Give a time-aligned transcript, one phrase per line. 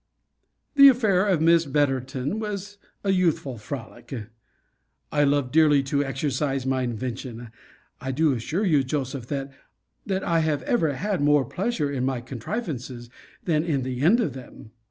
[0.73, 4.31] The affair of Miss Betterton was a youthful frolic.
[5.11, 7.51] I love dearly to exercise my invention.
[7.99, 9.51] I do assure you, Joseph, that
[10.23, 13.11] I have ever had more pleasure in my contrivances,
[13.43, 14.71] than in the end of them.